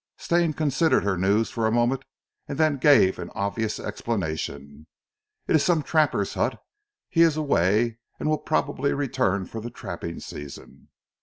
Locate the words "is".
5.55-5.63, 7.21-7.37